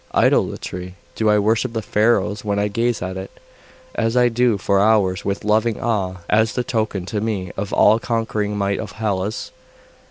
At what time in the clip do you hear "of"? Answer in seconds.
7.55-7.69, 8.79-8.93